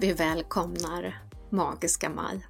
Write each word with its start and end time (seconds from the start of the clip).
Vi 0.00 0.12
välkomnar 0.12 1.28
magiska 1.50 2.10
maj. 2.10 2.46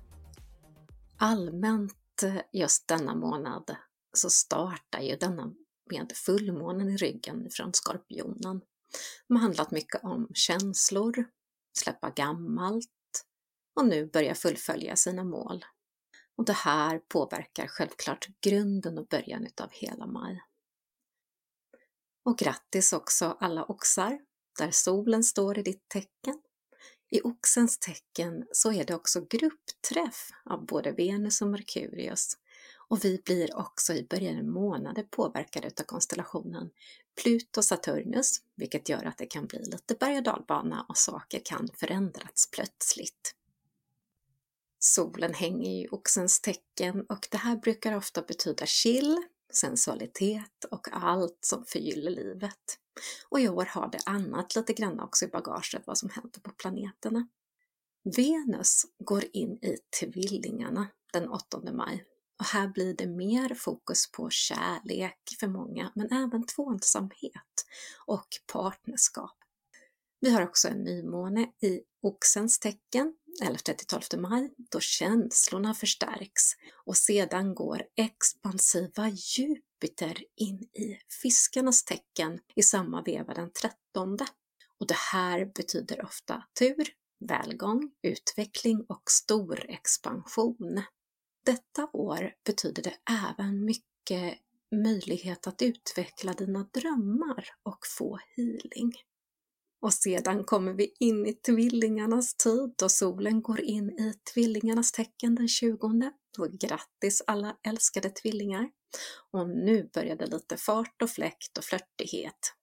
Allmänt 1.19 2.23
eh, 2.23 2.41
just 2.53 2.89
denna 2.89 3.14
månad 3.14 3.77
så 4.13 4.31
startar 4.31 5.01
ju 5.01 5.17
denna 5.17 5.55
med 5.91 6.13
fullmånen 6.14 6.89
i 6.89 6.96
ryggen 6.96 7.49
från 7.50 7.75
Skorpionen. 7.75 8.61
De 9.29 9.37
har 9.37 9.43
handlat 9.43 9.71
mycket 9.71 10.05
om 10.05 10.29
känslor, 10.35 11.25
släppa 11.79 12.11
gammalt 12.11 13.25
och 13.77 13.86
nu 13.86 14.07
börja 14.07 14.35
fullfölja 14.35 14.96
sina 14.96 15.25
mål. 15.25 15.64
Och 16.36 16.44
det 16.44 16.53
här 16.53 16.99
påverkar 16.99 17.67
självklart 17.67 18.29
grunden 18.41 18.99
och 18.99 19.07
början 19.07 19.46
utav 19.46 19.69
hela 19.72 20.07
maj. 20.07 20.43
Och 22.25 22.39
grattis 22.39 22.93
också 22.93 23.36
alla 23.41 23.64
oxar, 23.64 24.21
där 24.58 24.71
solen 24.71 25.25
står 25.25 25.58
i 25.58 25.63
ditt 25.63 25.89
tecken. 25.89 26.43
I 27.11 27.21
oxens 27.21 27.79
tecken 27.79 28.46
så 28.53 28.72
är 28.72 28.85
det 28.85 28.94
också 28.94 29.21
gruppträff 29.21 30.30
av 30.44 30.66
både 30.66 30.93
Venus 30.93 31.43
och 31.43 31.49
Merkurius. 31.49 32.36
Och 32.89 33.05
vi 33.05 33.22
blir 33.25 33.56
också 33.56 33.94
i 33.94 34.06
början 34.11 34.39
av 34.39 34.44
månaden 34.44 35.06
påverkade 35.11 35.66
av 35.66 35.84
konstellationen 35.84 36.70
Pluto-Saturnus, 37.22 38.42
vilket 38.56 38.89
gör 38.89 39.05
att 39.05 39.19
det 39.19 39.27
kan 39.27 39.47
bli 39.47 39.58
lite 39.58 39.94
berg 39.94 40.16
och 40.16 40.22
dalbana 40.22 40.86
och 40.89 40.97
saker 40.97 41.41
kan 41.44 41.69
förändras 41.75 42.48
plötsligt. 42.52 43.34
Solen 44.78 45.34
hänger 45.34 45.70
i 45.70 45.88
oxens 45.90 46.40
tecken 46.40 47.06
och 47.08 47.28
det 47.30 47.36
här 47.36 47.56
brukar 47.56 47.96
ofta 47.96 48.22
betyda 48.22 48.66
chill, 48.66 49.22
sensualitet 49.52 50.64
och 50.70 50.88
allt 50.92 51.38
som 51.41 51.64
förgyller 51.64 52.10
livet. 52.10 52.78
Och 53.28 53.41
i 53.41 53.48
år 53.48 53.64
har 53.64 53.88
det 53.88 54.00
annat 54.06 54.56
lite 54.56 54.72
grann 54.72 55.00
också 55.00 55.24
i 55.24 55.28
bagaget 55.28 55.86
vad 55.86 55.98
som 55.98 56.10
händer 56.10 56.40
på 56.40 56.50
planeterna. 56.50 57.28
Venus 58.16 58.84
går 58.98 59.24
in 59.32 59.52
i 59.52 59.77
tvillingarna 60.00 60.86
den 61.12 61.28
8 61.28 61.72
maj 61.72 62.05
och 62.38 62.44
här 62.44 62.68
blir 62.68 62.94
det 62.94 63.06
mer 63.06 63.55
fokus 63.55 64.10
på 64.12 64.30
kärlek 64.30 65.18
för 65.40 65.48
många, 65.48 65.92
men 65.94 66.12
även 66.12 66.46
tvåsamhet 66.46 67.66
och 68.06 68.28
partnerskap. 68.52 69.38
Vi 70.20 70.30
har 70.30 70.42
också 70.42 70.69
en 70.69 70.84
nymåne 70.84 71.52
i 71.62 71.80
Oxens 72.02 72.58
tecken 72.58 73.14
11-12 73.42 74.16
maj 74.16 74.55
då 74.58 74.80
känslorna 74.80 75.74
förstärks 75.74 76.42
och 76.84 76.97
sedan 76.97 77.55
går 77.55 77.83
expansiva 77.97 79.08
Jupiter 79.08 80.24
in 80.36 80.62
i 80.62 80.98
fiskarnas 81.22 81.84
tecken 81.84 82.41
i 82.55 82.62
samma 82.62 83.02
veva 83.02 83.34
den 83.34 83.50
13. 83.52 84.19
Och 84.78 84.86
det 84.86 84.96
här 85.12 85.44
betyder 85.55 86.05
ofta 86.05 86.44
tur, 86.58 86.89
välgång, 87.28 87.91
utveckling 88.02 88.84
och 88.89 89.11
stor 89.11 89.70
expansion. 89.70 90.83
Detta 91.44 91.89
år 91.92 92.34
betyder 92.44 92.83
det 92.83 92.94
även 93.11 93.64
mycket 93.64 94.39
möjlighet 94.84 95.46
att 95.46 95.62
utveckla 95.62 96.33
dina 96.33 96.69
drömmar 96.72 97.48
och 97.62 97.86
få 97.86 98.19
healing. 98.36 98.92
Och 99.80 99.94
sedan 99.94 100.44
kommer 100.44 100.72
vi 100.72 100.94
in 101.00 101.26
i 101.26 101.32
tvillingarnas 101.32 102.34
tid 102.34 102.74
och 102.82 102.90
solen 102.90 103.42
går 103.42 103.60
in 103.60 103.90
i 103.90 104.14
tvillingarnas 104.34 104.92
tecken 104.92 105.34
den 105.34 105.48
20. 105.48 106.12
Så 106.36 106.48
grattis 106.60 107.22
alla 107.26 107.56
älskade 107.66 108.10
tvillingar! 108.10 108.70
Och 109.30 109.48
nu 109.48 109.90
börjar 109.94 110.17
det 110.17 110.27
lite 110.27 110.56
fart 110.56 111.02
och 111.02 111.11
fläkt 111.11 111.58
och 111.58 111.64
flörtighet. 111.64 112.55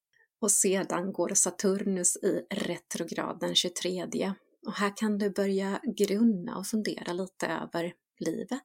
Och 0.41 0.51
sedan 0.51 1.13
går 1.13 1.33
Saturnus 1.33 2.17
i 2.17 2.45
retrograd 2.49 3.39
den 3.39 3.55
23. 3.55 4.33
Och 4.65 4.73
här 4.73 4.97
kan 4.97 5.17
du 5.17 5.29
börja 5.29 5.81
grunna 5.97 6.57
och 6.57 6.67
fundera 6.67 7.13
lite 7.13 7.47
över 7.47 7.93
livet, 8.19 8.61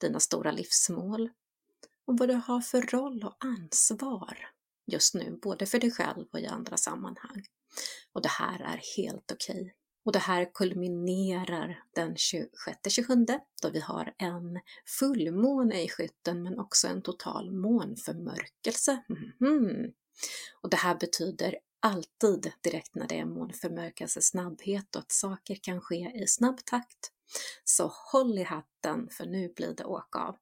dina 0.00 0.20
stora 0.20 0.50
livsmål 0.50 1.30
och 2.06 2.18
vad 2.18 2.28
du 2.28 2.34
har 2.34 2.60
för 2.60 2.82
roll 2.82 3.24
och 3.24 3.36
ansvar 3.44 4.55
just 4.86 5.14
nu, 5.14 5.38
både 5.42 5.66
för 5.66 5.78
dig 5.78 5.90
själv 5.90 6.26
och 6.32 6.40
i 6.40 6.46
andra 6.46 6.76
sammanhang. 6.76 7.44
Och 8.12 8.22
det 8.22 8.28
här 8.28 8.60
är 8.60 8.80
helt 8.96 9.32
okej. 9.32 9.60
Okay. 9.60 9.72
Och 10.04 10.12
det 10.12 10.18
här 10.18 10.50
kulminerar 10.54 11.82
den 11.94 12.14
26-27 12.14 13.40
då 13.62 13.70
vi 13.70 13.80
har 13.80 14.14
en 14.18 14.60
fullmåne 14.98 15.82
i 15.82 15.88
skytten 15.88 16.42
men 16.42 16.58
också 16.58 16.88
en 16.88 17.02
total 17.02 17.50
månförmörkelse. 17.50 19.02
Mm. 19.40 19.92
Och 20.62 20.70
det 20.70 20.76
här 20.76 20.94
betyder 20.94 21.58
alltid 21.80 22.52
direkt 22.60 22.94
när 22.94 23.08
det 23.08 23.18
är 23.18 23.24
månförmörkelse 23.24 24.22
snabbhet 24.22 24.96
och 24.96 25.02
att 25.02 25.12
saker 25.12 25.54
kan 25.54 25.80
ske 25.80 26.12
i 26.14 26.26
snabb 26.26 26.64
takt. 26.64 27.12
Så 27.64 27.92
håll 28.12 28.38
i 28.38 28.42
hatten 28.42 29.08
för 29.10 29.26
nu 29.26 29.52
blir 29.56 29.74
det 29.74 29.84
åka 29.84 30.18
av. 30.18 30.36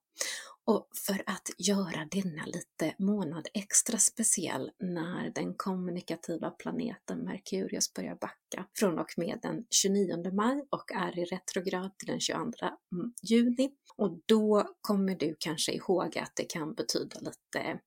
Och 0.67 0.89
för 1.07 1.23
att 1.25 1.49
göra 1.57 2.07
denna 2.11 2.45
lite 2.45 2.95
månad 2.99 3.47
extra 3.53 3.97
speciell 3.97 4.71
när 4.79 5.29
den 5.29 5.53
kommunikativa 5.53 6.51
planeten 6.51 7.19
Merkurius 7.19 7.93
börjar 7.93 8.15
backa 8.15 8.65
från 8.79 8.99
och 8.99 9.13
med 9.17 9.39
den 9.41 9.65
29 9.69 10.31
maj 10.33 10.65
och 10.69 10.91
är 10.91 11.19
i 11.19 11.25
retrograd 11.25 11.97
till 11.97 12.07
den 12.07 12.19
22 12.19 12.41
mm, 12.91 13.13
juni. 13.21 13.71
Och 13.97 14.19
då 14.25 14.75
kommer 14.81 15.15
du 15.15 15.35
kanske 15.39 15.71
ihåg 15.71 16.17
att 16.17 16.31
det 16.35 16.45
kan 16.45 16.73
betyda 16.73 17.19
lite 17.19 17.79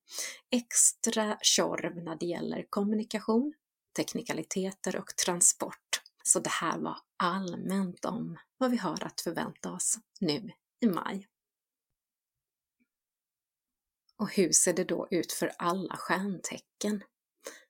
extra 0.51 1.37
tjorv 1.41 2.03
när 2.03 2.15
det 2.15 2.25
gäller 2.25 2.65
kommunikation, 2.69 3.53
teknikaliteter 3.95 4.95
och 4.95 5.15
transport. 5.25 6.01
Så 6.23 6.39
det 6.39 6.49
här 6.49 6.79
var 6.79 6.97
allmänt 7.23 8.05
om 8.05 8.37
vad 8.57 8.71
vi 8.71 8.77
har 8.77 9.03
att 9.03 9.21
förvänta 9.21 9.71
oss 9.71 9.97
nu 10.19 10.51
i 10.81 10.87
maj. 10.87 11.27
Och 14.19 14.33
hur 14.33 14.51
ser 14.51 14.73
det 14.73 14.83
då 14.83 15.07
ut 15.11 15.31
för 15.31 15.51
alla 15.57 15.97
stjärntecken? 15.97 17.03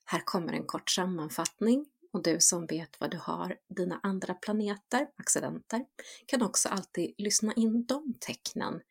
Här 0.06 0.22
kommer 0.26 0.54
en 0.54 0.66
kort 0.66 0.90
sammanfattning 0.90 1.86
och 2.14 2.24
du 2.24 2.40
som 2.40 2.66
vet 2.66 3.00
vad 3.00 3.12
du 3.12 3.18
har 3.18 3.58
dina 3.76 4.00
andra 4.04 4.34
planeter, 4.34 5.08
accidenter, 5.16 5.86
kan 6.26 6.42
också 6.42 6.70
alltid 6.70 7.16
lyssna 7.18 7.54
in 7.54 7.86
de 7.86 8.14
tecknen 8.20 8.82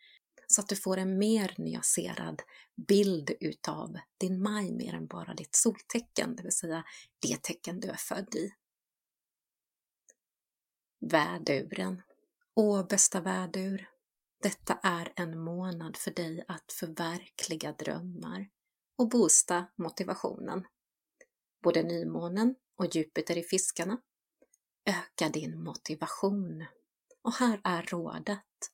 så 0.46 0.60
att 0.60 0.68
du 0.68 0.76
får 0.76 0.96
en 0.96 1.18
mer 1.18 1.54
nyanserad 1.58 2.42
bild 2.88 3.30
utav 3.40 3.98
din 4.18 4.42
maj 4.42 4.72
mer 4.72 4.94
än 4.94 5.06
bara 5.06 5.34
ditt 5.34 5.54
soltecken, 5.54 6.36
det 6.36 6.42
vill 6.42 6.52
säga 6.52 6.84
det 7.18 7.42
tecken 7.42 7.80
du 7.80 7.88
är 7.88 7.96
född 7.96 8.34
i. 8.34 8.50
Väduren. 11.00 12.02
Åh, 12.54 12.86
bästa 12.86 13.20
vädur! 13.20 13.97
Detta 14.42 14.74
är 14.82 15.12
en 15.16 15.38
månad 15.38 15.96
för 15.96 16.10
dig 16.10 16.44
att 16.48 16.72
förverkliga 16.72 17.72
drömmar 17.72 18.48
och 18.96 19.08
boosta 19.08 19.66
motivationen. 19.76 20.66
Både 21.62 21.82
nymånen 21.82 22.54
och 22.76 22.96
Jupiter 22.96 23.38
i 23.38 23.42
fiskarna. 23.42 24.00
Öka 24.84 25.28
din 25.28 25.62
motivation. 25.62 26.66
Och 27.22 27.32
här 27.32 27.60
är 27.64 27.82
rådet. 27.82 28.70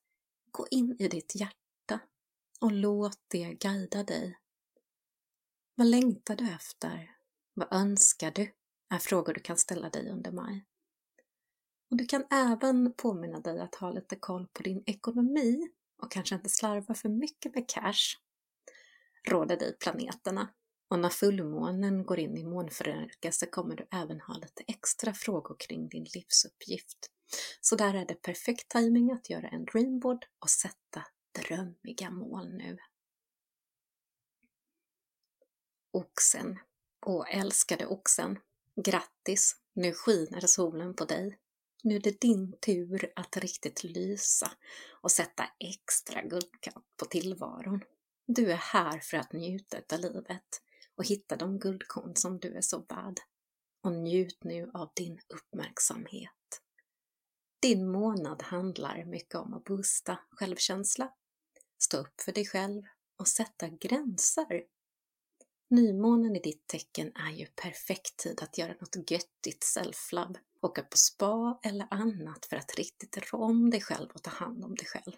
Gå 0.50 0.66
in 0.70 0.96
i 0.98 1.08
ditt 1.08 1.34
hjärta 1.34 2.00
och 2.60 2.72
låt 2.72 3.18
det 3.28 3.54
guida 3.54 4.02
dig. 4.02 4.38
Vad 5.74 5.86
längtar 5.86 6.36
du 6.36 6.50
efter? 6.50 7.16
Vad 7.54 7.72
önskar 7.72 8.30
du? 8.30 8.52
är 8.94 8.98
frågor 8.98 9.34
du 9.34 9.40
kan 9.40 9.56
ställa 9.56 9.90
dig 9.90 10.10
under 10.10 10.32
maj. 10.32 10.64
Och 11.94 11.98
du 11.98 12.06
kan 12.06 12.24
även 12.30 12.92
påminna 12.92 13.40
dig 13.40 13.60
att 13.60 13.74
ha 13.74 13.90
lite 13.90 14.16
koll 14.16 14.46
på 14.52 14.62
din 14.62 14.82
ekonomi 14.86 15.68
och 16.02 16.10
kanske 16.10 16.34
inte 16.34 16.48
slarva 16.48 16.94
för 16.94 17.08
mycket 17.08 17.54
med 17.54 17.68
cash. 17.68 18.18
Råder 19.28 19.56
dig 19.56 19.76
planeterna. 19.78 20.48
Och 20.88 20.98
när 20.98 21.08
fullmånen 21.08 22.04
går 22.04 22.18
in 22.18 22.36
i 22.36 22.44
månförmörkelse 22.44 23.46
kommer 23.46 23.76
du 23.76 23.86
även 23.90 24.20
ha 24.20 24.34
lite 24.34 24.62
extra 24.66 25.12
frågor 25.12 25.56
kring 25.58 25.88
din 25.88 26.06
livsuppgift. 26.14 27.10
Så 27.60 27.76
där 27.76 27.94
är 27.94 28.06
det 28.06 28.22
perfekt 28.22 28.68
timing 28.68 29.10
att 29.12 29.30
göra 29.30 29.48
en 29.48 29.64
dreamboard 29.64 30.26
och 30.38 30.50
sätta 30.50 31.06
drömmiga 31.42 32.10
mål 32.10 32.52
nu. 32.52 32.78
Oxen. 35.92 36.58
Åh, 37.06 37.36
älskade 37.36 37.86
oxen! 37.86 38.38
Grattis! 38.84 39.56
Nu 39.74 39.92
skiner 39.92 40.40
solen 40.40 40.94
på 40.94 41.04
dig. 41.04 41.38
Nu 41.86 41.96
är 41.96 42.00
det 42.00 42.20
din 42.20 42.56
tur 42.60 43.12
att 43.16 43.36
riktigt 43.36 43.84
lysa 43.84 44.50
och 45.00 45.10
sätta 45.10 45.44
extra 45.58 46.22
guldkant 46.22 46.86
på 46.96 47.04
tillvaron. 47.04 47.80
Du 48.26 48.52
är 48.52 48.56
här 48.56 48.98
för 48.98 49.16
att 49.16 49.32
njuta 49.32 49.76
av 49.92 50.00
livet 50.00 50.62
och 50.96 51.06
hitta 51.06 51.36
de 51.36 51.58
guldkorn 51.58 52.16
som 52.16 52.38
du 52.38 52.54
är 52.56 52.60
så 52.60 52.78
värd. 52.78 53.20
Och 53.82 53.92
njut 53.92 54.44
nu 54.44 54.70
av 54.74 54.92
din 54.94 55.20
uppmärksamhet. 55.28 56.60
Din 57.60 57.90
månad 57.90 58.42
handlar 58.42 59.04
mycket 59.04 59.34
om 59.34 59.54
att 59.54 59.64
boosta 59.64 60.18
självkänsla, 60.30 61.12
stå 61.78 61.96
upp 61.96 62.20
för 62.20 62.32
dig 62.32 62.46
själv 62.46 62.82
och 63.16 63.28
sätta 63.28 63.68
gränser. 63.68 64.64
Nymånen 65.70 66.36
i 66.36 66.40
ditt 66.40 66.66
tecken 66.66 67.12
är 67.14 67.32
ju 67.32 67.46
perfekt 67.46 68.16
tid 68.16 68.42
att 68.42 68.58
göra 68.58 68.74
något 68.80 69.10
göttigt 69.10 69.64
self-love 69.76 70.36
åka 70.64 70.82
på 70.82 70.96
spa 70.96 71.60
eller 71.62 71.86
annat 71.90 72.46
för 72.46 72.56
att 72.56 72.74
riktigt 72.74 73.32
rå 73.32 73.44
om 73.44 73.70
dig 73.70 73.80
själv 73.80 74.10
och 74.14 74.22
ta 74.22 74.30
hand 74.30 74.64
om 74.64 74.74
dig 74.74 74.86
själv. 74.86 75.16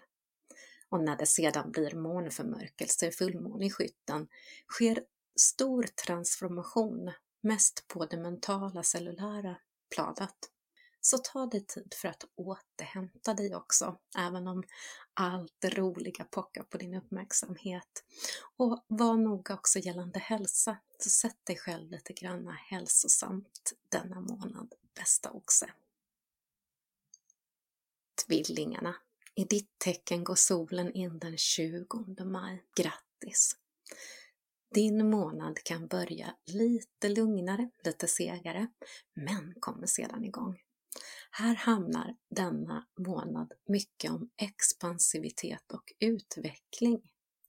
Och 0.89 1.03
när 1.03 1.17
det 1.17 1.25
sedan 1.25 1.71
blir 1.71 1.95
månförmörkelse, 1.95 3.11
fullmåne 3.11 3.65
i 3.65 3.69
skytten, 3.69 4.27
sker 4.67 5.03
stor 5.39 5.83
transformation, 5.83 7.11
mest 7.43 7.87
på 7.87 8.05
det 8.05 8.17
mentala 8.17 8.83
cellulära 8.83 9.57
planet. 9.95 10.35
Så 11.01 11.17
ta 11.17 11.45
dig 11.45 11.65
tid 11.65 11.93
för 12.01 12.07
att 12.07 12.23
återhämta 12.35 13.33
dig 13.33 13.55
också, 13.55 13.97
även 14.17 14.47
om 14.47 14.63
allt 15.13 15.53
det 15.59 15.69
roliga 15.69 16.23
pockar 16.23 16.63
på 16.63 16.77
din 16.77 16.93
uppmärksamhet. 16.93 18.03
Och 18.57 18.85
var 18.87 19.17
noga 19.17 19.53
också 19.53 19.79
gällande 19.79 20.19
hälsa, 20.19 20.77
så 20.99 21.09
sätt 21.09 21.37
dig 21.43 21.57
själv 21.57 21.91
lite 21.91 22.13
granna 22.13 22.51
hälsosamt 22.51 23.73
denna 23.89 24.19
månad, 24.19 24.73
bästa 24.97 25.31
oxe. 25.31 25.71
Tvillingarna. 28.25 28.95
I 29.35 29.43
ditt 29.43 29.79
tecken 29.79 30.23
går 30.23 30.35
solen 30.35 30.91
in 30.91 31.19
den 31.19 31.37
20 31.37 32.25
maj. 32.25 32.63
Grattis! 32.75 33.55
Din 34.73 35.09
månad 35.09 35.63
kan 35.63 35.87
börja 35.87 36.35
lite 36.45 37.09
lugnare, 37.09 37.69
lite 37.83 38.07
segare, 38.07 38.67
men 39.13 39.53
kommer 39.59 39.87
sedan 39.87 40.23
igång. 40.23 40.59
Här 41.31 41.55
hamnar 41.55 42.15
denna 42.29 42.87
månad 42.99 43.53
mycket 43.67 44.11
om 44.11 44.29
expansivitet 44.37 45.71
och 45.71 45.93
utveckling. 45.99 47.01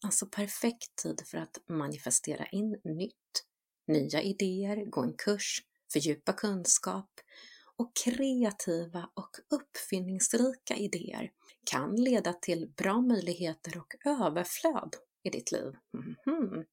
Alltså 0.05 0.27
perfekt 0.27 0.97
tid 0.97 1.23
för 1.27 1.39
att 1.39 1.59
manifestera 1.69 2.47
in 2.47 2.81
nytt, 2.85 3.45
nya 3.87 4.23
idéer, 4.23 4.85
gå 4.85 5.03
en 5.03 5.15
kurs, 5.15 5.63
fördjupa 5.93 6.33
kunskap 6.33 7.11
och 7.77 7.93
kreativa 8.05 9.11
och 9.15 9.31
uppfinningsrika 9.51 10.77
idéer 10.77 11.31
kan 11.71 11.97
leda 11.97 12.33
till 12.33 12.73
bra 12.77 13.01
möjligheter 13.01 13.79
och 13.79 13.95
överflöd 14.05 14.97
i 15.23 15.31
ditt 15.31 15.53
liv. 15.53 15.73
Mm 15.95 16.17
-hmm. 16.27 16.65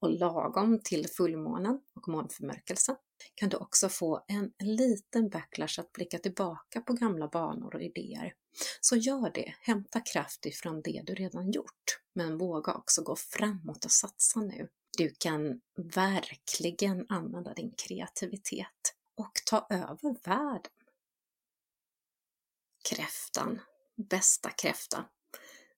Och 0.00 0.10
lagom 0.10 0.80
till 0.82 1.08
fullmånen 1.08 1.80
och 1.94 2.08
månförmörkelsen 2.08 2.96
kan 3.34 3.48
du 3.48 3.56
också 3.56 3.88
få 3.88 4.24
en 4.28 4.52
liten 4.58 5.28
backlash 5.28 5.80
att 5.80 5.92
blicka 5.92 6.18
tillbaka 6.18 6.80
på 6.80 6.92
gamla 6.92 7.28
banor 7.28 7.74
och 7.74 7.82
idéer. 7.82 8.34
Så 8.80 8.96
gör 8.96 9.30
det, 9.34 9.54
hämta 9.60 10.00
kraft 10.00 10.46
ifrån 10.46 10.82
det 10.82 11.02
du 11.06 11.14
redan 11.14 11.50
gjort, 11.50 12.00
men 12.14 12.38
våga 12.38 12.74
också 12.74 13.02
gå 13.02 13.16
framåt 13.16 13.84
och 13.84 13.90
satsa 13.90 14.40
nu. 14.40 14.68
Du 14.98 15.14
kan 15.18 15.60
verkligen 15.76 17.06
använda 17.08 17.54
din 17.54 17.74
kreativitet 17.76 18.94
och 19.14 19.32
ta 19.46 19.66
över 19.70 20.16
världen. 20.24 20.72
Kräftan, 22.88 23.60
bästa 23.96 24.50
kräfta. 24.50 25.04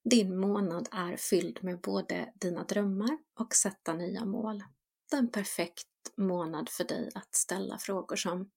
Din 0.04 0.36
månad 0.36 0.88
är 0.92 1.16
fylld 1.16 1.64
med 1.64 1.80
både 1.80 2.32
dina 2.34 2.64
drömmar 2.64 3.18
och 3.34 3.54
sätta 3.54 3.94
nya 3.94 4.24
mål. 4.24 4.64
Det 5.10 5.16
är 5.16 5.20
en 5.20 5.30
perfekt 5.30 5.86
månad 6.16 6.68
för 6.68 6.84
dig 6.84 7.10
att 7.14 7.34
ställa 7.34 7.78
frågor 7.78 8.16
som 8.16 8.50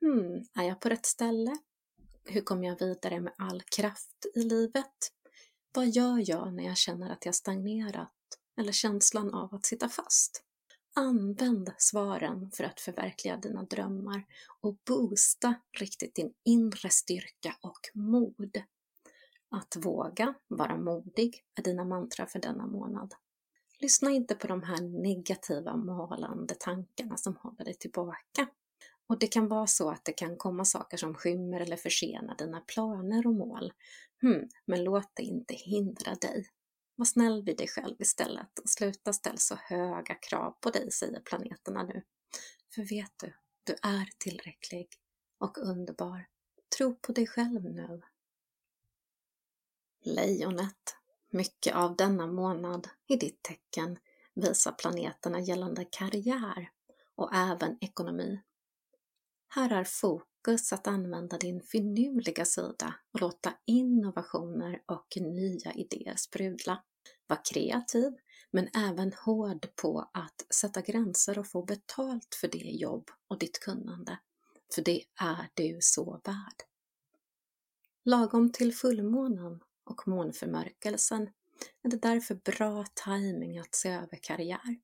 Hmm, 0.00 0.44
är 0.54 0.68
jag 0.68 0.80
på 0.80 0.88
rätt 0.88 1.06
ställe? 1.06 1.58
Hur 2.24 2.40
kommer 2.40 2.68
jag 2.68 2.78
vidare 2.78 3.20
med 3.20 3.32
all 3.38 3.62
kraft 3.62 4.26
i 4.34 4.42
livet? 4.42 5.12
Vad 5.74 5.88
gör 5.88 6.30
jag 6.30 6.54
när 6.54 6.64
jag 6.64 6.76
känner 6.76 7.10
att 7.10 7.26
jag 7.26 7.34
stagnerat 7.34 8.12
eller 8.56 8.72
känslan 8.72 9.34
av 9.34 9.54
att 9.54 9.66
sitta 9.66 9.88
fast? 9.88 10.44
Använd 10.94 11.72
svaren 11.78 12.50
för 12.50 12.64
att 12.64 12.80
förverkliga 12.80 13.36
dina 13.36 13.62
drömmar 13.62 14.24
och 14.60 14.76
boosta 14.86 15.54
riktigt 15.78 16.14
din 16.14 16.34
inre 16.44 16.90
styrka 16.90 17.56
och 17.60 17.80
mod. 17.94 18.62
Att 19.50 19.76
våga 19.76 20.34
vara 20.48 20.76
modig 20.76 21.44
är 21.54 21.62
dina 21.62 21.84
mantra 21.84 22.26
för 22.26 22.38
denna 22.38 22.66
månad. 22.66 23.14
Lyssna 23.78 24.10
inte 24.10 24.34
på 24.34 24.46
de 24.46 24.62
här 24.62 24.80
negativa 24.80 25.76
malande 25.76 26.54
tankarna 26.54 27.16
som 27.16 27.36
håller 27.36 27.64
dig 27.64 27.74
tillbaka. 27.74 28.48
Och 29.06 29.18
det 29.18 29.26
kan 29.26 29.48
vara 29.48 29.66
så 29.66 29.90
att 29.90 30.04
det 30.04 30.12
kan 30.12 30.36
komma 30.36 30.64
saker 30.64 30.96
som 30.96 31.14
skymmer 31.14 31.60
eller 31.60 31.76
försenar 31.76 32.36
dina 32.36 32.60
planer 32.60 33.26
och 33.26 33.34
mål. 33.34 33.72
Hmm, 34.20 34.48
men 34.64 34.84
låt 34.84 35.10
det 35.14 35.22
inte 35.22 35.54
hindra 35.54 36.14
dig. 36.14 36.48
Var 37.02 37.06
snäll 37.06 37.42
vid 37.42 37.56
dig 37.56 37.68
själv 37.68 37.96
istället 37.98 38.58
och 38.58 38.70
sluta 38.70 39.12
ställa 39.12 39.36
så 39.36 39.54
höga 39.54 40.14
krav 40.14 40.56
på 40.60 40.70
dig, 40.70 40.90
säger 40.90 41.20
planeterna 41.20 41.82
nu. 41.82 42.02
För 42.74 42.82
vet 42.82 43.12
du, 43.16 43.34
du 43.64 43.72
är 43.72 44.08
tillräcklig 44.18 44.88
och 45.38 45.58
underbar. 45.58 46.28
Tro 46.76 46.94
på 46.94 47.12
dig 47.12 47.26
själv 47.26 47.64
nu. 47.64 48.02
Lejonet. 50.04 50.96
Mycket 51.30 51.74
av 51.74 51.96
denna 51.96 52.26
månad 52.26 52.88
i 53.06 53.16
ditt 53.16 53.42
tecken 53.42 53.98
visar 54.34 54.72
planeterna 54.72 55.40
gällande 55.40 55.84
karriär 55.84 56.70
och 57.14 57.34
även 57.34 57.78
ekonomi. 57.80 58.40
Här 59.48 59.70
är 59.72 59.84
fokus 59.84 60.72
att 60.72 60.86
använda 60.86 61.38
din 61.38 61.60
finurliga 61.60 62.44
sida 62.44 62.94
och 63.12 63.20
låta 63.20 63.54
innovationer 63.64 64.82
och 64.86 65.16
nya 65.16 65.72
idéer 65.72 66.16
sprudla. 66.16 66.82
Var 67.32 67.44
kreativ, 67.44 68.12
men 68.50 68.68
även 68.74 69.12
hård 69.12 69.66
på 69.76 70.10
att 70.12 70.46
sätta 70.54 70.80
gränser 70.80 71.38
och 71.38 71.46
få 71.46 71.62
betalt 71.62 72.34
för 72.40 72.48
det 72.48 72.58
jobb 72.58 73.10
och 73.28 73.38
ditt 73.38 73.60
kunnande. 73.60 74.18
För 74.74 74.82
det 74.82 75.04
är 75.20 75.48
du 75.54 75.78
så 75.80 76.20
värd. 76.24 76.62
Lagom 78.04 78.52
till 78.52 78.74
fullmånen 78.74 79.60
och 79.84 80.08
månförmörkelsen 80.08 81.30
är 81.82 81.90
det 81.90 81.96
därför 81.96 82.34
bra 82.34 82.84
timing 83.04 83.58
att 83.58 83.74
se 83.74 83.88
över 83.88 84.18
karriär 84.22 84.80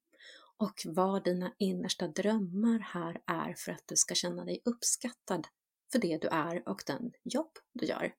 och 0.56 0.83
vad 0.85 1.25
dina 1.25 1.53
innersta 1.59 2.09
drömmar 2.09 2.79
här 2.79 3.21
är 3.27 3.55
för 3.55 3.73
att 3.73 3.85
du 3.87 3.97
ska 3.97 4.15
känna 4.15 4.44
dig 4.44 4.62
uppskattad 4.65 5.47
för 5.93 5.99
det 5.99 6.19
du 6.19 6.29
är 6.29 6.69
och 6.69 6.83
den 6.87 7.12
jobb 7.25 7.58
du 7.72 7.87
gör. 7.87 8.15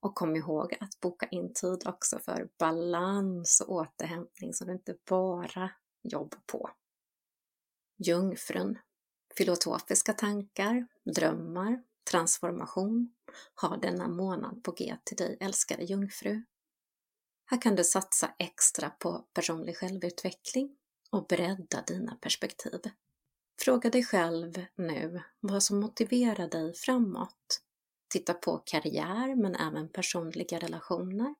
Och 0.00 0.14
kom 0.14 0.36
ihåg 0.36 0.76
att 0.80 1.00
boka 1.00 1.26
in 1.26 1.52
tid 1.52 1.86
också 1.86 2.18
för 2.18 2.48
balans 2.58 3.60
och 3.60 3.74
återhämtning 3.74 4.54
så 4.54 4.64
du 4.64 4.72
inte 4.72 4.96
bara 5.08 5.70
jobbar 6.02 6.40
på. 6.46 6.70
Jungfrun. 7.96 8.78
Filotofiska 9.36 10.12
tankar, 10.12 10.86
drömmar, 11.04 11.82
transformation 12.10 13.14
har 13.54 13.76
denna 13.76 14.08
månad 14.08 14.64
på 14.64 14.72
G 14.72 14.96
till 15.04 15.16
dig 15.16 15.36
älskade 15.40 15.84
jungfru. 15.84 16.42
Här 17.46 17.60
kan 17.60 17.76
du 17.76 17.84
satsa 17.84 18.34
extra 18.38 18.90
på 18.90 19.26
personlig 19.32 19.76
självutveckling 19.76 20.76
och 21.10 21.26
bredda 21.26 21.82
dina 21.86 22.14
perspektiv. 22.14 22.80
Fråga 23.60 23.90
dig 23.90 24.04
själv 24.04 24.64
nu 24.74 25.22
vad 25.40 25.62
som 25.62 25.80
motiverar 25.80 26.48
dig 26.48 26.74
framåt. 26.74 27.62
Titta 28.08 28.34
på 28.34 28.58
karriär 28.58 29.34
men 29.34 29.54
även 29.54 29.88
personliga 29.88 30.58
relationer. 30.58 31.34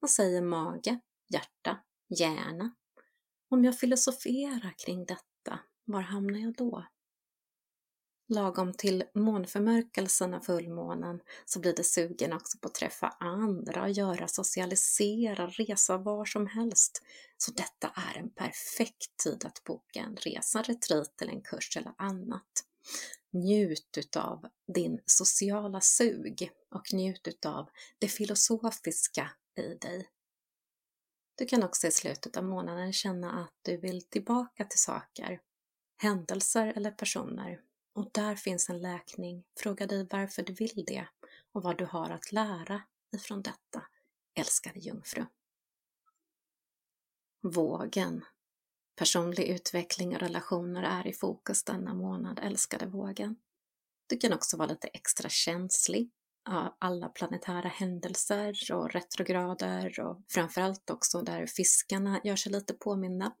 Vad 0.00 0.10
säger 0.10 0.42
mage, 0.42 1.00
hjärta, 1.28 1.78
hjärna? 2.08 2.74
Om 3.48 3.64
jag 3.64 3.78
filosoferar 3.78 4.74
kring 4.78 5.04
detta, 5.04 5.58
var 5.84 6.00
hamnar 6.00 6.38
jag 6.38 6.54
då? 6.54 6.84
lagom 8.30 8.72
till 8.72 9.04
månförmörkelsen 9.14 10.34
av 10.34 10.40
fullmånen 10.40 11.20
så 11.44 11.60
blir 11.60 11.74
det 11.76 11.84
sugen 11.84 12.32
också 12.32 12.58
på 12.58 12.68
att 12.68 12.74
träffa 12.74 13.16
andra, 13.20 13.88
göra, 13.88 14.28
socialisera, 14.28 15.46
resa 15.46 15.98
var 15.98 16.24
som 16.24 16.46
helst. 16.46 17.02
Så 17.36 17.52
detta 17.52 17.92
är 17.94 18.18
en 18.18 18.30
perfekt 18.30 19.16
tid 19.24 19.44
att 19.44 19.64
boka 19.64 20.00
en 20.00 20.16
resa, 20.16 20.62
retreat 20.62 21.22
eller 21.22 21.32
en 21.32 21.42
kurs 21.42 21.76
eller 21.76 21.92
annat. 21.98 22.64
Njut 23.32 23.98
utav 23.98 24.48
din 24.66 25.00
sociala 25.06 25.80
sug 25.80 26.50
och 26.70 26.92
njut 26.92 27.28
utav 27.28 27.70
det 27.98 28.08
filosofiska 28.08 29.30
i 29.56 29.74
dig. 29.74 30.10
Du 31.34 31.46
kan 31.46 31.62
också 31.62 31.86
i 31.86 31.90
slutet 31.90 32.36
av 32.36 32.44
månaden 32.44 32.92
känna 32.92 33.32
att 33.32 33.54
du 33.62 33.76
vill 33.76 34.02
tillbaka 34.02 34.64
till 34.64 34.80
saker, 34.80 35.40
händelser 35.96 36.66
eller 36.76 36.90
personer 36.90 37.60
och 37.92 38.10
där 38.12 38.36
finns 38.36 38.70
en 38.70 38.80
läkning. 38.80 39.44
Fråga 39.56 39.86
dig 39.86 40.06
varför 40.10 40.42
du 40.42 40.52
vill 40.52 40.84
det 40.86 41.06
och 41.52 41.62
vad 41.62 41.78
du 41.78 41.84
har 41.84 42.10
att 42.10 42.32
lära 42.32 42.82
ifrån 43.12 43.42
detta, 43.42 43.86
älskade 44.34 44.78
jungfru. 44.78 45.26
Vågen. 47.40 48.24
Personlig 49.00 49.48
utveckling 49.48 50.14
och 50.14 50.20
relationer 50.20 50.82
är 50.82 51.06
i 51.06 51.12
fokus 51.12 51.64
denna 51.64 51.94
månad, 51.94 52.40
älskade 52.42 52.86
vågen. 52.86 53.36
Du 54.06 54.16
kan 54.16 54.32
också 54.32 54.56
vara 54.56 54.68
lite 54.68 54.88
extra 54.88 55.28
känslig, 55.28 56.10
av 56.48 56.74
alla 56.78 57.08
planetära 57.08 57.68
händelser 57.68 58.72
och 58.72 58.90
retrograder 58.90 60.00
och 60.00 60.20
framförallt 60.28 60.90
också 60.90 61.22
där 61.22 61.46
fiskarna 61.46 62.20
gör 62.24 62.36
sig 62.36 62.52
lite 62.52 62.74
påminna. 62.74 63.34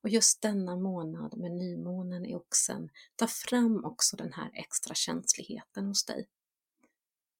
Och 0.00 0.08
just 0.08 0.42
denna 0.42 0.76
månad 0.76 1.36
med 1.36 1.52
nymånen 1.52 2.26
i 2.26 2.34
oxen 2.34 2.90
tar 3.16 3.26
fram 3.26 3.84
också 3.84 4.16
den 4.16 4.32
här 4.32 4.50
extra 4.54 4.94
känsligheten 4.94 5.86
hos 5.86 6.04
dig. 6.04 6.28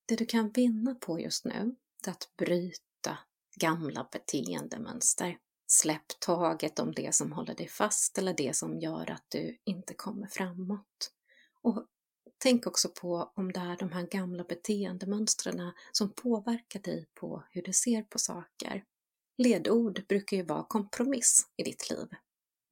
Det 0.06 0.16
du 0.16 0.26
kan 0.26 0.50
vinna 0.50 0.94
på 0.94 1.20
just 1.20 1.44
nu 1.44 1.76
är 2.06 2.10
att 2.10 2.30
bryta 2.36 3.18
gamla 3.56 4.08
beteendemönster. 4.12 5.38
Släpp 5.72 6.20
taget 6.20 6.78
om 6.78 6.92
det 6.92 7.14
som 7.14 7.32
håller 7.32 7.54
dig 7.54 7.68
fast 7.68 8.18
eller 8.18 8.34
det 8.34 8.56
som 8.56 8.78
gör 8.78 9.10
att 9.10 9.24
du 9.28 9.58
inte 9.64 9.94
kommer 9.94 10.26
framåt. 10.26 11.12
Och 11.62 11.86
tänk 12.38 12.66
också 12.66 12.88
på 12.88 13.32
om 13.36 13.52
det 13.52 13.60
är 13.60 13.76
de 13.76 13.92
här 13.92 14.06
gamla 14.06 14.44
beteendemönstren 14.44 15.72
som 15.92 16.12
påverkar 16.12 16.80
dig 16.80 17.06
på 17.14 17.44
hur 17.50 17.62
du 17.62 17.72
ser 17.72 18.02
på 18.02 18.18
saker. 18.18 18.84
Ledord 19.38 20.06
brukar 20.08 20.36
ju 20.36 20.42
vara 20.42 20.64
kompromiss 20.64 21.46
i 21.56 21.62
ditt 21.62 21.90
liv. 21.90 22.08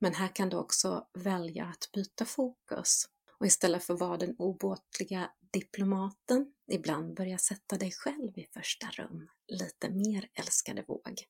Men 0.01 0.15
här 0.15 0.29
kan 0.29 0.49
du 0.49 0.57
också 0.57 1.07
välja 1.15 1.65
att 1.65 1.93
byta 1.93 2.25
fokus 2.25 3.09
och 3.41 3.47
istället 3.47 3.85
för 3.85 3.95
att 3.95 4.01
vara 4.01 4.17
den 4.17 4.37
obåtliga 4.39 5.31
diplomaten 5.53 6.53
ibland 6.73 7.15
börja 7.15 7.39
sätta 7.39 7.77
dig 7.77 7.93
själv 7.93 8.39
i 8.39 8.49
första 8.53 8.87
rum, 8.87 9.29
lite 9.49 9.91
mer 9.91 10.29
älskade 10.35 10.85
våg. 10.89 11.25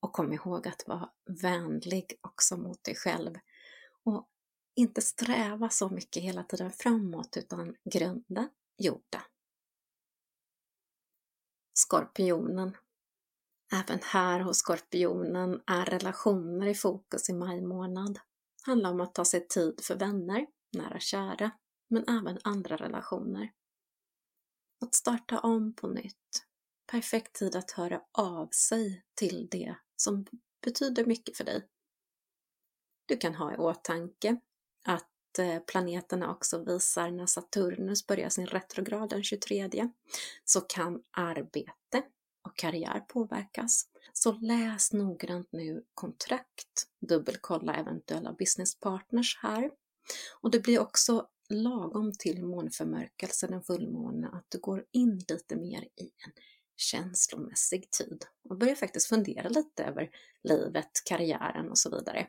Och 0.00 0.12
kom 0.12 0.32
ihåg 0.32 0.68
att 0.68 0.84
vara 0.86 1.10
vänlig 1.42 2.18
också 2.20 2.56
mot 2.56 2.84
dig 2.84 2.94
själv 2.94 3.34
och 4.04 4.28
inte 4.74 5.02
sträva 5.02 5.70
så 5.70 5.88
mycket 5.88 6.22
hela 6.22 6.42
tiden 6.42 6.72
framåt 6.72 7.36
utan 7.36 7.76
grunda, 7.84 8.48
jorda. 8.78 9.22
Skorpionen. 11.74 12.76
Även 13.72 13.98
här 14.02 14.40
hos 14.40 14.58
Skorpionen 14.58 15.62
är 15.66 15.84
relationer 15.84 16.66
i 16.66 16.74
fokus 16.74 17.30
i 17.30 17.32
maj 17.32 17.60
månad. 17.60 18.18
Handlar 18.66 18.90
om 18.90 19.00
att 19.00 19.14
ta 19.14 19.24
sig 19.24 19.48
tid 19.48 19.80
för 19.82 19.96
vänner, 19.96 20.46
nära 20.72 21.00
kära, 21.00 21.50
men 21.88 22.04
även 22.08 22.38
andra 22.44 22.76
relationer. 22.76 23.52
Att 24.80 24.94
starta 24.94 25.40
om 25.40 25.74
på 25.74 25.88
nytt. 25.88 26.46
Perfekt 26.86 27.32
tid 27.32 27.56
att 27.56 27.70
höra 27.70 28.00
av 28.12 28.48
sig 28.48 29.02
till 29.14 29.48
det 29.50 29.74
som 29.96 30.26
betyder 30.64 31.04
mycket 31.04 31.36
för 31.36 31.44
dig. 31.44 31.66
Du 33.06 33.16
kan 33.16 33.34
ha 33.34 33.54
i 33.54 33.56
åtanke 33.56 34.40
att 34.84 35.38
eh, 35.38 35.58
planeterna 35.58 36.30
också 36.30 36.64
visar 36.64 37.10
när 37.10 37.26
Saturnus 37.26 38.06
börjar 38.06 38.28
sin 38.28 38.46
retrograd 38.46 39.10
den 39.10 39.22
23 39.22 39.70
så 40.44 40.60
kan 40.60 41.02
arbete 41.10 42.02
och 42.42 42.56
karriär 42.56 43.00
påverkas. 43.00 43.88
Så 44.12 44.32
läs 44.32 44.92
noggrant 44.92 45.52
nu 45.52 45.84
kontrakt, 45.94 46.88
dubbelkolla 47.00 47.74
eventuella 47.74 48.32
businesspartners 48.32 49.38
här. 49.42 49.70
Och 50.40 50.50
det 50.50 50.60
blir 50.60 50.78
också 50.78 51.28
lagom 51.48 52.12
till 52.12 52.44
månförmörkelsen, 52.44 53.50
den 53.50 53.62
fullmåne, 53.62 54.28
att 54.28 54.46
du 54.48 54.58
går 54.58 54.84
in 54.92 55.24
lite 55.28 55.56
mer 55.56 55.82
i 55.82 56.10
en 56.24 56.32
känslomässig 56.76 57.90
tid 57.90 58.24
och 58.48 58.58
börjar 58.58 58.74
faktiskt 58.74 59.08
fundera 59.08 59.48
lite 59.48 59.84
över 59.84 60.10
livet, 60.42 60.90
karriären 61.04 61.70
och 61.70 61.78
så 61.78 61.90
vidare. 61.90 62.26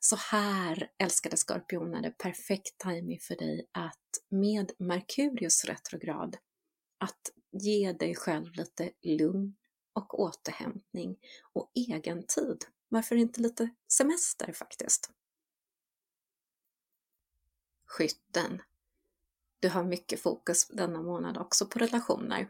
Så 0.00 0.16
här, 0.16 0.90
älskade 0.98 1.36
skorpioner, 1.36 2.02
det 2.02 2.10
perfekt 2.10 2.78
timing 2.78 3.20
för 3.20 3.36
dig 3.36 3.68
att 3.72 4.08
med 4.28 4.72
Merkurius 4.78 5.64
retrograd 5.64 6.36
att 6.98 7.30
ge 7.62 7.92
dig 7.92 8.14
själv 8.14 8.52
lite 8.54 8.90
lugn 9.02 9.56
och 9.92 10.20
återhämtning 10.20 11.18
och 11.52 11.70
egen 11.74 12.26
tid. 12.26 12.64
Varför 12.88 13.16
inte 13.16 13.40
lite 13.40 13.70
semester 13.92 14.52
faktiskt? 14.52 15.10
Skytten. 17.86 18.62
Du 19.60 19.68
har 19.68 19.84
mycket 19.84 20.20
fokus 20.20 20.68
denna 20.68 21.02
månad 21.02 21.38
också 21.38 21.66
på 21.66 21.78
relationer 21.78 22.48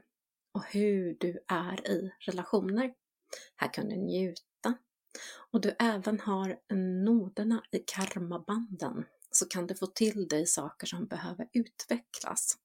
och 0.59 0.65
hur 0.65 1.17
du 1.21 1.39
är 1.49 1.91
i 1.91 2.11
relationer. 2.19 2.95
Här 3.57 3.73
kan 3.73 3.89
du 3.89 3.97
njuta. 3.97 4.75
Och 5.51 5.61
du 5.61 5.75
även 5.79 6.21
har 6.21 6.59
noderna 7.05 7.63
i 7.71 7.79
karmabanden 7.79 9.05
så 9.31 9.47
kan 9.47 9.67
du 9.67 9.75
få 9.75 9.87
till 9.87 10.29
dig 10.29 10.47
saker 10.47 10.87
som 10.87 11.07
behöver 11.07 11.49
utvecklas. 11.53 12.59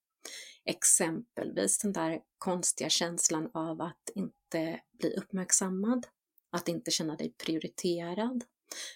Exempelvis 0.66 1.78
den 1.78 1.94
där 1.94 2.22
konstiga 2.38 2.90
känslan 2.90 3.50
av 3.54 3.82
att 3.82 4.10
inte 4.16 4.82
bli 5.00 5.16
uppmärksammad, 5.16 6.08
att 6.52 6.68
inte 6.68 6.92
känna 6.92 7.16
dig 7.16 7.34
prioriterad, 7.46 8.44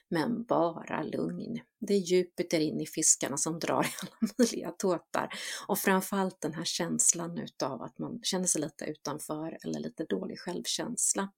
men 0.09 0.43
bara 0.43 1.03
lugn. 1.03 1.59
Det 1.79 1.93
är 1.93 1.97
Jupiter 1.97 2.59
in 2.59 2.81
i 2.81 2.85
fiskarna 2.85 3.37
som 3.37 3.59
drar 3.59 3.83
i 3.83 3.93
alla 4.01 4.31
möjliga 4.37 4.71
tåtar 4.71 5.29
och 5.67 5.79
framförallt 5.79 6.41
den 6.41 6.53
här 6.53 6.65
känslan 6.65 7.37
utav 7.37 7.81
att 7.81 7.99
man 7.99 8.19
känner 8.23 8.45
sig 8.45 8.61
lite 8.61 8.85
utanför 8.85 9.57
eller 9.63 9.79
lite 9.79 10.05
dålig 10.05 10.39
självkänsla. 10.39 11.31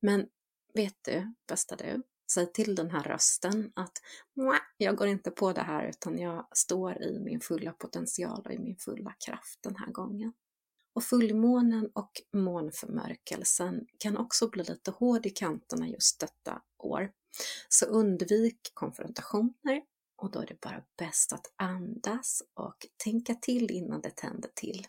Men 0.00 0.26
vet 0.74 0.96
du, 1.04 1.34
bästa 1.48 1.76
du, 1.76 2.02
säg 2.32 2.52
till 2.52 2.74
den 2.74 2.90
här 2.90 3.02
rösten 3.02 3.72
att 3.74 3.92
jag 4.76 4.96
går 4.96 5.08
inte 5.08 5.30
på 5.30 5.52
det 5.52 5.62
här 5.62 5.88
utan 5.88 6.18
jag 6.18 6.48
står 6.52 7.02
i 7.02 7.20
min 7.20 7.40
fulla 7.40 7.72
potential 7.72 8.42
och 8.44 8.52
i 8.52 8.58
min 8.58 8.76
fulla 8.76 9.14
kraft 9.26 9.58
den 9.62 9.76
här 9.76 9.92
gången. 9.92 10.32
Och 10.92 11.02
fullmånen 11.02 11.90
och 11.94 12.10
månförmörkelsen 12.32 13.86
kan 13.98 14.16
också 14.16 14.48
bli 14.48 14.64
lite 14.64 14.90
hård 14.90 15.26
i 15.26 15.30
kanterna 15.30 15.88
just 15.88 16.20
detta 16.20 16.62
år. 16.78 17.12
Så 17.68 17.86
undvik 17.86 18.70
konfrontationer 18.74 19.82
och 20.16 20.30
då 20.30 20.40
är 20.40 20.46
det 20.46 20.60
bara 20.60 20.84
bäst 20.98 21.32
att 21.32 21.52
andas 21.56 22.42
och 22.54 22.86
tänka 23.04 23.34
till 23.34 23.70
innan 23.70 24.00
det 24.00 24.16
tänder 24.16 24.50
till. 24.54 24.86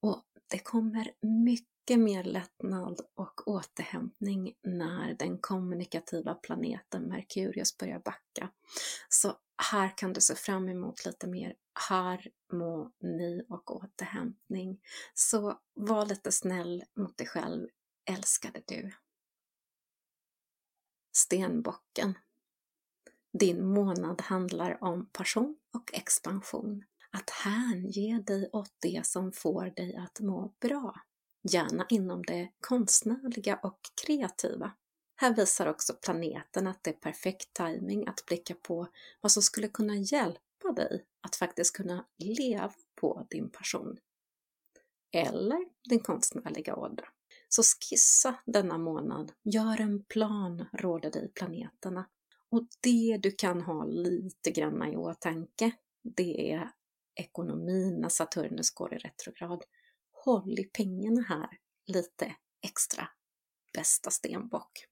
Och 0.00 0.24
det 0.50 0.58
kommer 0.58 1.12
mycket 1.20 1.98
mer 1.98 2.24
lättnad 2.24 3.00
och 3.14 3.48
återhämtning 3.48 4.54
när 4.62 5.14
den 5.14 5.38
kommunikativa 5.38 6.34
planeten 6.34 7.02
Merkurius 7.02 7.78
börjar 7.78 7.98
backa. 7.98 8.50
Så 9.08 9.36
här 9.72 9.98
kan 9.98 10.12
du 10.12 10.20
se 10.20 10.34
fram 10.34 10.68
emot 10.68 11.06
lite 11.06 11.26
mer 11.26 11.54
harmoni 11.72 13.44
och 13.48 13.76
återhämtning. 13.76 14.80
Så 15.14 15.60
var 15.74 16.06
lite 16.06 16.32
snäll 16.32 16.84
mot 16.96 17.16
dig 17.16 17.26
själv, 17.26 17.68
älskade 18.10 18.62
du. 18.66 18.90
Stenbocken. 21.16 22.18
Din 23.32 23.66
månad 23.66 24.20
handlar 24.20 24.84
om 24.84 25.06
passion 25.12 25.56
och 25.74 25.94
expansion. 25.94 26.84
Att 27.10 27.30
hänge 27.30 28.22
dig 28.26 28.50
åt 28.52 28.72
det 28.78 29.06
som 29.06 29.32
får 29.32 29.64
dig 29.76 29.96
att 29.96 30.20
må 30.20 30.54
bra. 30.60 31.00
Gärna 31.42 31.86
inom 31.88 32.22
det 32.22 32.48
konstnärliga 32.60 33.56
och 33.62 33.78
kreativa. 34.04 34.72
Här 35.16 35.34
visar 35.34 35.66
också 35.66 35.94
planeten 35.94 36.66
att 36.66 36.84
det 36.84 36.90
är 36.90 36.94
perfekt 36.94 37.54
timing 37.54 38.06
att 38.06 38.26
blicka 38.26 38.54
på 38.54 38.88
vad 39.20 39.32
som 39.32 39.42
skulle 39.42 39.68
kunna 39.68 39.96
hjälpa 39.96 40.72
dig 40.76 41.04
att 41.20 41.36
faktiskt 41.36 41.76
kunna 41.76 42.06
leva 42.16 42.72
på 42.94 43.26
din 43.30 43.50
passion. 43.50 43.96
Eller 45.12 45.68
din 45.90 46.00
konstnärliga 46.00 46.76
ådra. 46.76 47.08
Så 47.48 47.62
skissa 47.62 48.34
denna 48.46 48.78
månad, 48.78 49.32
gör 49.42 49.80
en 49.80 50.04
plan, 50.04 50.66
råder 50.72 51.10
dig 51.10 51.32
planeterna. 51.34 52.08
Och 52.48 52.66
det 52.80 53.18
du 53.22 53.30
kan 53.30 53.60
ha 53.60 53.84
lite 53.84 54.50
grann 54.50 54.92
i 54.92 54.96
åtanke, 54.96 55.72
det 56.02 56.52
är 56.52 56.70
ekonomin 57.14 58.00
när 58.00 58.08
Saturnus 58.08 58.70
går 58.70 58.94
i 58.94 58.98
retrograd. 58.98 59.64
Håll 60.12 60.58
i 60.58 60.64
pengarna 60.64 61.22
här 61.22 61.58
lite 61.86 62.36
extra, 62.62 63.08
bästa 63.72 64.10
stenbock. 64.10 64.86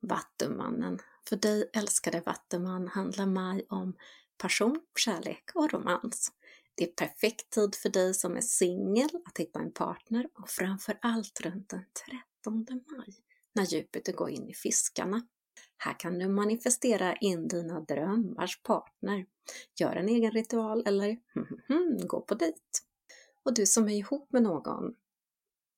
Vattumannen. 0.00 0.98
För 1.28 1.36
dig 1.36 1.70
älskade 1.72 2.20
Vattuman 2.20 2.88
handlar 2.88 3.26
maj 3.26 3.66
om 3.68 3.96
passion, 4.36 4.80
kärlek 4.98 5.50
och 5.54 5.72
romans. 5.72 6.32
Det 6.74 6.84
är 6.84 7.06
perfekt 7.06 7.50
tid 7.50 7.74
för 7.74 7.88
dig 7.88 8.14
som 8.14 8.36
är 8.36 8.40
singel 8.40 9.10
att 9.24 9.38
hitta 9.38 9.60
en 9.60 9.72
partner 9.72 10.28
och 10.34 10.48
framför 10.48 10.98
allt 11.02 11.40
runt 11.40 11.68
den 11.68 11.84
13 12.44 12.66
maj 12.66 13.14
när 13.54 13.64
Jupiter 13.64 14.12
går 14.12 14.30
in 14.30 14.48
i 14.48 14.54
fiskarna. 14.54 15.26
Här 15.76 16.00
kan 16.00 16.18
du 16.18 16.28
manifestera 16.28 17.16
in 17.16 17.48
dina 17.48 17.80
drömmars 17.80 18.62
partner. 18.62 19.26
Gör 19.80 19.96
en 19.96 20.08
egen 20.08 20.32
ritual 20.32 20.82
eller 20.86 21.16
gå 22.06 22.20
på 22.20 22.34
dejt. 22.34 22.58
Och 23.44 23.54
du 23.54 23.66
som 23.66 23.88
är 23.88 23.96
ihop 23.96 24.32
med 24.32 24.42
någon, 24.42 24.94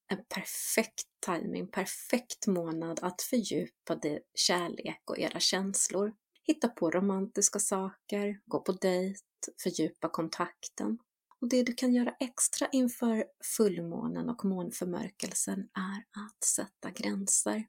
en 0.07 0.25
perfekt 0.25 1.07
timing, 1.25 1.67
perfekt 1.67 2.47
månad 2.47 2.99
att 3.01 3.21
fördjupa 3.21 3.95
din 3.95 4.19
kärlek 4.33 5.01
och 5.05 5.19
era 5.19 5.39
känslor. 5.39 6.13
Hitta 6.47 6.67
på 6.67 6.91
romantiska 6.91 7.59
saker, 7.59 8.41
gå 8.45 8.59
på 8.59 8.71
dejt, 8.71 9.21
fördjupa 9.63 10.09
kontakten. 10.09 10.97
Och 11.41 11.49
det 11.49 11.63
du 11.63 11.73
kan 11.73 11.93
göra 11.93 12.15
extra 12.19 12.67
inför 12.71 13.25
fullmånen 13.57 14.29
och 14.29 14.45
månförmörkelsen 14.45 15.59
är 15.59 16.23
att 16.23 16.43
sätta 16.43 16.91
gränser. 16.91 17.67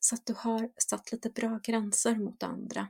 Så 0.00 0.14
att 0.14 0.26
du 0.26 0.34
har 0.36 0.72
satt 0.76 1.12
lite 1.12 1.30
bra 1.30 1.60
gränser 1.62 2.16
mot 2.16 2.42
andra. 2.42 2.88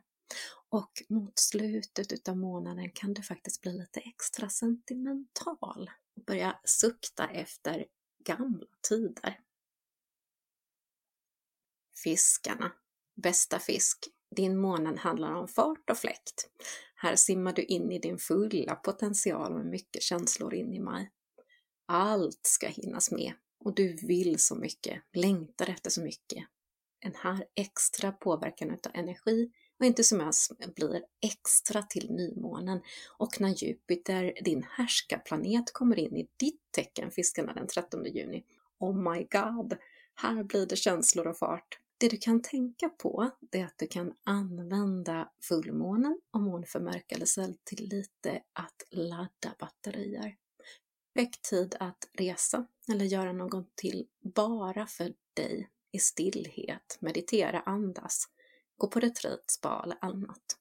Och 0.71 1.03
mot 1.09 1.39
slutet 1.39 2.13
utav 2.13 2.37
månaden 2.37 2.91
kan 2.91 3.15
du 3.15 3.23
faktiskt 3.23 3.61
bli 3.61 3.73
lite 3.73 4.01
extra 4.01 4.49
sentimental 4.49 5.91
och 6.17 6.25
börja 6.25 6.61
sukta 6.65 7.29
efter 7.29 7.87
gamla 8.25 8.67
tider. 8.89 9.41
Fiskarna. 12.05 12.73
Bästa 13.23 13.59
fisk. 13.59 14.09
Din 14.37 14.57
månad 14.57 14.99
handlar 14.99 15.33
om 15.33 15.49
fart 15.49 15.91
och 15.91 15.99
fläkt. 15.99 16.49
Här 16.95 17.17
simmar 17.17 17.53
du 17.53 17.63
in 17.63 17.93
i 17.93 17.99
din 17.99 18.19
fulla 18.19 18.75
potential 18.75 19.55
med 19.55 19.67
mycket 19.67 20.03
känslor 20.03 20.55
in 20.55 20.75
i 20.75 20.81
maj. 20.81 21.11
Allt 21.87 22.41
ska 22.43 22.69
hinnas 22.69 23.11
med 23.11 23.33
och 23.65 23.75
du 23.75 23.97
vill 24.03 24.39
så 24.39 24.55
mycket, 24.55 25.03
längtar 25.13 25.71
efter 25.71 25.91
så 25.91 26.01
mycket. 26.01 26.45
Den 27.03 27.15
här 27.15 27.45
extra 27.55 28.13
påverkan 28.13 28.71
utav 28.71 28.93
energi 28.95 29.51
och 29.79 29.87
entusiasm 29.87 30.55
blir 30.75 31.05
extra 31.21 31.83
till 31.83 32.11
nymånen 32.11 32.81
och 33.19 33.41
när 33.41 33.65
Jupiter, 33.65 34.33
din 34.45 34.67
härskarplanet, 34.71 35.73
kommer 35.73 35.99
in 35.99 36.17
i 36.17 36.29
ditt 36.37 36.63
tecken, 36.71 37.11
fiskarna, 37.11 37.55
den 37.55 37.67
13 37.67 38.05
juni. 38.05 38.45
Oh 38.79 39.13
my 39.13 39.27
god! 39.31 39.77
Här 40.15 40.43
blir 40.45 40.67
det 40.67 40.77
känslor 40.77 41.27
och 41.27 41.39
fart. 41.39 41.79
Det 42.01 42.09
du 42.09 42.17
kan 42.17 42.43
tänka 42.43 42.89
på 42.89 43.31
det 43.41 43.61
är 43.61 43.65
att 43.65 43.79
du 43.79 43.87
kan 43.87 44.15
använda 44.25 45.31
fullmånen 45.43 46.21
och 46.31 46.41
månförmörkelsen 46.41 47.57
till 47.65 47.89
lite 47.89 48.43
att 48.53 48.83
ladda 48.91 49.55
batterier. 49.59 50.37
Väck 51.15 51.43
tid 51.43 51.77
att 51.81 52.09
resa 52.13 52.67
eller 52.89 53.05
göra 53.05 53.33
något 53.33 53.77
till 53.77 54.07
bara 54.21 54.87
för 54.87 55.15
dig 55.35 55.71
i 55.93 55.99
stillhet, 55.99 56.99
meditera, 57.01 57.61
andas, 57.61 58.29
gå 58.77 58.89
på 58.89 59.01
retreat, 59.01 59.51
spa 59.51 59.83
eller 59.85 59.99
annat. 60.01 60.59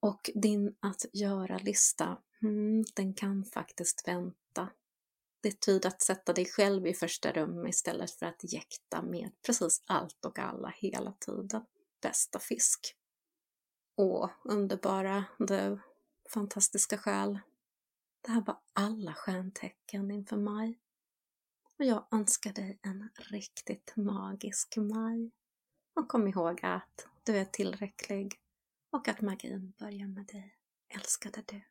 Och 0.00 0.30
din 0.34 0.76
att 0.80 1.04
göra-lista, 1.12 2.18
hmm, 2.40 2.84
den 2.94 3.14
kan 3.14 3.44
faktiskt 3.44 4.08
vänta 4.08 4.39
det 5.40 5.48
är 5.48 5.52
tid 5.52 5.86
att 5.86 6.02
sätta 6.02 6.32
dig 6.32 6.46
själv 6.46 6.86
i 6.86 6.94
första 6.94 7.32
rum 7.32 7.66
istället 7.66 8.10
för 8.10 8.26
att 8.26 8.52
jäkta 8.52 9.02
med 9.02 9.30
precis 9.46 9.82
allt 9.86 10.24
och 10.24 10.38
alla 10.38 10.68
hela 10.68 11.12
tiden. 11.12 11.64
Bästa 12.02 12.38
fisk. 12.38 12.96
Åh, 13.96 14.30
underbara 14.44 15.24
du, 15.38 15.80
fantastiska 16.30 16.98
själ. 16.98 17.38
Det 18.20 18.30
här 18.32 18.40
var 18.40 18.58
alla 18.72 19.14
stjärntecken 19.14 20.10
inför 20.10 20.36
maj. 20.36 20.78
Och 21.78 21.84
jag 21.84 22.06
önskar 22.10 22.52
dig 22.52 22.78
en 22.82 23.08
riktigt 23.16 23.92
magisk 23.96 24.76
maj. 24.76 25.30
Och 25.94 26.08
kom 26.08 26.28
ihåg 26.28 26.60
att 26.62 27.08
du 27.24 27.36
är 27.36 27.44
tillräcklig 27.44 28.34
och 28.90 29.08
att 29.08 29.20
magin 29.20 29.72
börjar 29.78 30.06
med 30.06 30.26
dig. 30.26 30.56
Älskade 30.94 31.42
du. 31.46 31.62